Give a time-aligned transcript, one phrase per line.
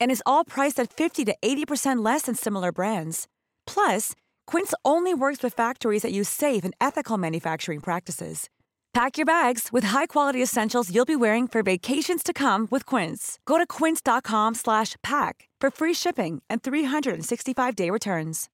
[0.00, 3.28] And is all priced at 50 to 80% less than similar brands.
[3.66, 4.12] Plus,
[4.46, 8.48] Quince only works with factories that use safe and ethical manufacturing practices.
[8.96, 13.38] Pack your bags with high-quality essentials you'll be wearing for vacations to come with Quince.
[13.44, 18.48] Go to quince.com slash pack for free shipping and 365-day returns.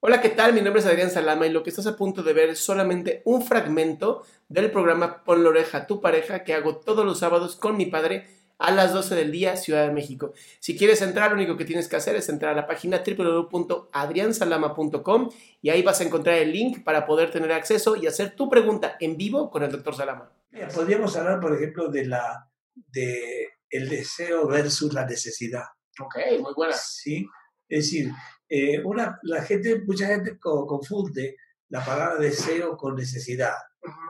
[0.00, 0.52] Hola, ¿qué tal?
[0.52, 3.22] Mi nombre es Adrián Salama y lo que estás a punto de ver es solamente
[3.26, 7.54] un fragmento del programa Pon la oreja a tu pareja que hago todos los sábados
[7.54, 8.26] con mi padre
[8.58, 10.32] a las 12 del día, Ciudad de México.
[10.60, 15.30] Si quieres entrar, lo único que tienes que hacer es entrar a la página www.adriansalama.com
[15.62, 18.96] y ahí vas a encontrar el link para poder tener acceso y hacer tu pregunta
[19.00, 20.30] en vivo con el doctor Salama.
[20.50, 25.64] Mira, podríamos hablar, por ejemplo, de la de el deseo versus la necesidad.
[26.00, 26.74] Ok, muy buena.
[26.74, 27.26] ¿sí?
[27.68, 28.10] Es decir,
[28.48, 31.36] eh, una, la gente, mucha gente co- confunde
[31.70, 33.54] la palabra deseo con necesidad.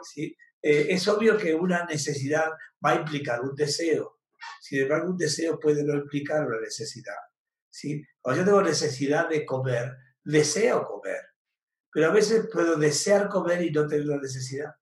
[0.03, 0.37] ¿sí?
[0.63, 2.51] Eh, es obvio que una necesidad
[2.85, 4.19] va a implicar un deseo.
[4.61, 7.17] Sin embargo, un deseo puede no implicar una necesidad.
[7.71, 8.05] ¿sí?
[8.21, 11.21] Cuando yo tengo necesidad de comer, deseo comer.
[11.91, 14.75] Pero a veces puedo desear comer y no tener la necesidad.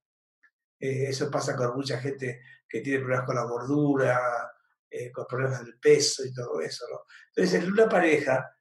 [0.78, 4.53] Eh, eso pasa con mucha gente que tiene problemas con la gordura,
[4.91, 6.87] eh, con problemas del peso y todo eso.
[6.91, 7.01] ¿no?
[7.34, 8.56] Entonces, en una pareja,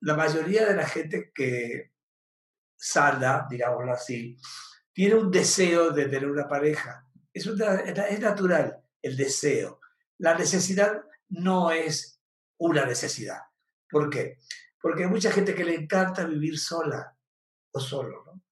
[0.00, 1.92] la mayoría de la gente que
[2.76, 4.36] sana, digámoslo así,
[4.92, 7.06] tiene un deseo de tener una pareja.
[7.32, 9.80] Es, es natural el deseo.
[10.18, 12.20] La necesidad no es
[12.58, 13.40] una necesidad.
[13.88, 14.38] ¿Por qué?
[14.80, 17.16] Porque hay mucha gente que le encanta vivir sola
[17.72, 18.42] o solo, ¿no?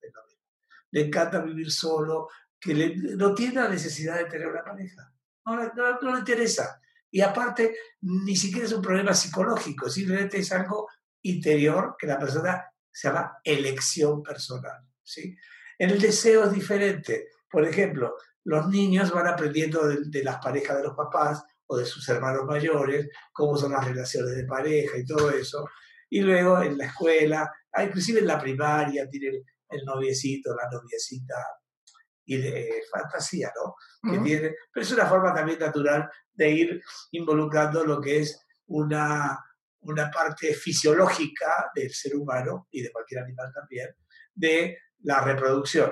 [0.91, 2.29] Le encanta vivir solo,
[2.59, 5.11] que no tiene la necesidad de tener una pareja.
[5.45, 6.79] No, le- interesa.
[7.09, 10.87] Y aparte, ni siquiera es un problema psicológico, simplemente es algo
[11.23, 14.87] interior que la persona se llama elección personal.
[15.01, 15.35] ¿sí?
[15.77, 17.29] El deseo es diferente.
[17.49, 22.07] Por ejemplo, los niños van aprendiendo de las parejas de los papás o de sus
[22.09, 25.65] hermanos mayores, cómo son las relaciones de pareja y todo eso.
[26.09, 31.35] Y luego en la escuela, ah, inclusive en la primaria, tiene el, noviecito, la noviecita,
[32.25, 33.75] y de fantasía, ¿no?
[34.09, 34.25] Que Ujú.
[34.25, 36.81] tiene, pero es una forma también natural de ir
[37.11, 39.37] involucrando lo que es una,
[39.81, 43.89] una parte fisiológica del ser humano y de cualquier animal también,
[44.33, 45.91] de la reproducción.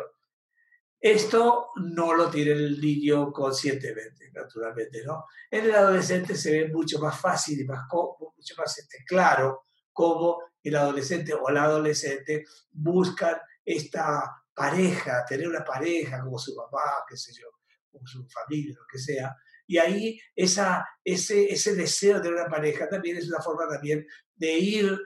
[1.02, 5.26] Esto no lo tiene el niño conscientemente, naturalmente, ¿no?
[5.50, 10.38] En el adolescente se ve mucho más fácil y más, mucho más este, claro cómo
[10.62, 13.36] el adolescente o la adolescente buscan
[13.66, 17.48] esta pareja, tener una pareja como su papá, qué sé yo,
[17.92, 19.36] como su familia, lo que sea.
[19.66, 24.54] Y ahí esa, ese, ese deseo de una pareja también es una forma también de
[24.54, 25.00] ir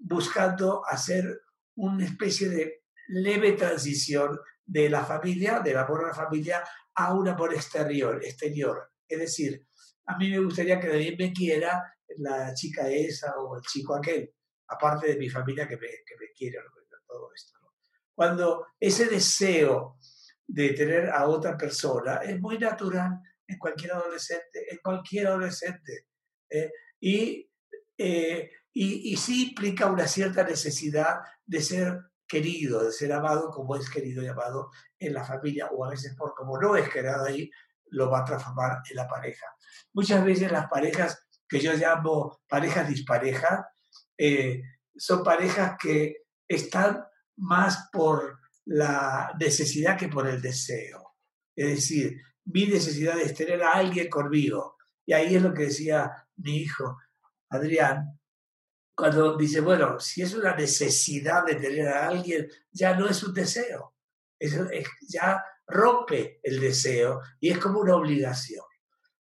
[0.00, 1.40] buscando hacer
[1.76, 8.22] una especie de leve transición de la familia, a la familia, a un amor exterior,
[8.22, 8.90] exterior.
[9.08, 9.66] Es decir,
[10.06, 11.82] a mí me gustaría que nadie me quiera
[12.18, 14.32] la chica esa o el chico aquel,
[14.68, 16.58] aparte de mi familia que me, que me quiere,
[17.06, 17.58] todo esto.
[18.14, 19.98] Cuando ese deseo
[20.46, 26.06] de tener a otra persona es muy natural en cualquier adolescente, en cualquier adolescente.
[26.50, 26.70] ¿eh?
[27.98, 33.76] Eh, y, y sí implica una cierta necesidad de ser querido, de ser amado como
[33.76, 37.24] es querido y amado en la familia, o a veces por como no es querido
[37.24, 37.50] ahí,
[37.90, 39.46] lo va a transformar en la pareja.
[39.92, 43.66] Muchas veces las parejas que yo llamo parejas disparejas,
[44.18, 44.62] eh,
[44.96, 47.04] son parejas que están
[47.36, 51.14] más por la necesidad que por el deseo.
[51.54, 54.76] Es decir, mi necesidad es tener a alguien conmigo.
[55.04, 56.98] Y ahí es lo que decía mi hijo,
[57.48, 58.18] Adrián,
[58.96, 63.34] cuando dice, bueno, si es una necesidad de tener a alguien, ya no es un
[63.34, 63.94] deseo.
[64.38, 68.64] Es, es, ya rompe el deseo y es como una obligación.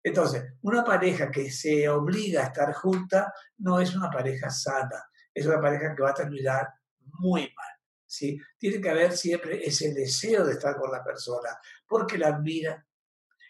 [0.01, 5.45] Entonces, una pareja que se obliga a estar junta no es una pareja sana, es
[5.45, 6.69] una pareja que va a terminar
[7.19, 7.75] muy mal.
[8.05, 8.39] ¿sí?
[8.57, 11.49] Tiene que haber siempre ese deseo de estar con la persona,
[11.87, 12.85] porque la admira.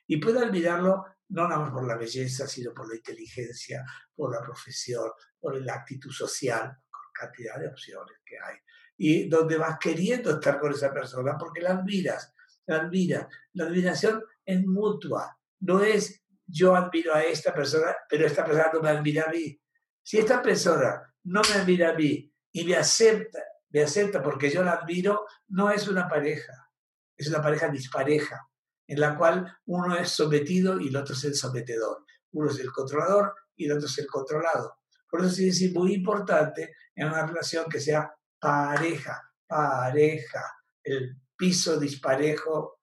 [0.08, 3.84] Y puede admirarlo no nada más por la belleza, sino por la inteligencia,
[4.16, 5.10] por la profesión,
[5.46, 8.56] por la actitud social, con cantidad de opciones que hay.
[8.98, 12.34] Y donde vas queriendo estar con esa persona porque la admiras,
[12.66, 13.28] la admiras.
[13.54, 18.82] La admiración es mutua, no es yo admiro a esta persona, pero esta persona no
[18.82, 19.56] me admira a mí.
[20.02, 24.64] Si esta persona no me admira a mí y me acepta, me acepta porque yo
[24.64, 26.72] la admiro, no es una pareja,
[27.16, 28.50] es una pareja dispareja,
[28.88, 32.04] en la cual uno es sometido y el otro es el sometedor.
[32.32, 34.80] Uno es el controlador y el otro es el controlado.
[35.16, 40.44] Por eso sí es muy importante en una relación que sea pareja, pareja.
[40.84, 42.82] El piso disparejo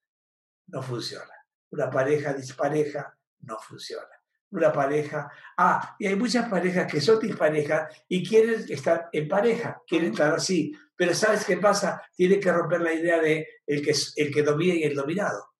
[0.68, 1.34] no funciona.
[1.72, 4.08] Una pareja dispareja no funciona.
[4.48, 5.30] Una pareja.
[5.58, 10.32] Ah, y hay muchas parejas que son disparejas y quieren estar en pareja, quieren estar
[10.32, 10.72] así.
[10.96, 12.00] Pero ¿sabes qué pasa?
[12.16, 15.52] Tiene que romper la idea de el que, el que domina y el dominado.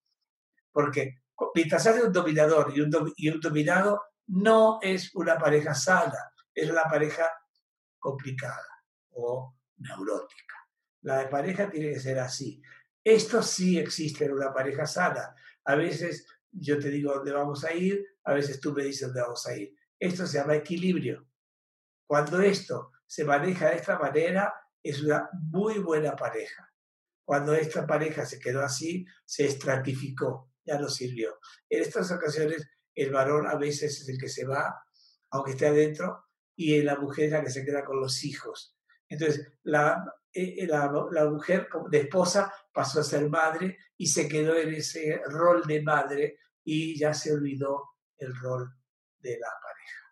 [0.73, 1.21] Porque
[1.55, 6.71] mientras hay un dominador y un, y un dominado, no es una pareja sana, es
[6.71, 7.31] una pareja
[7.99, 10.57] complicada o neurótica.
[11.03, 12.63] La pareja tiene que ser así.
[13.03, 15.35] Esto sí existe en una pareja sana.
[15.65, 19.23] A veces yo te digo dónde vamos a ir, a veces tú me dices dónde
[19.23, 19.75] vamos a ir.
[19.99, 21.27] Esto se llama equilibrio.
[22.07, 24.53] Cuando esto se maneja de esta manera,
[24.83, 26.73] es una muy buena pareja.
[27.25, 31.39] Cuando esta pareja se quedó así, se estratificó, ya no sirvió.
[31.69, 34.85] En estas ocasiones, el varón a veces es el que se va,
[35.31, 36.27] aunque esté adentro,
[36.57, 38.77] y la mujer es la que se queda con los hijos.
[39.09, 44.29] Entonces, la, eh, eh, la, la, mujer de esposa pasó a ser madre y se
[44.29, 48.71] quedó en ese rol de madre y ya se olvidó el rol
[49.19, 50.12] de la pareja.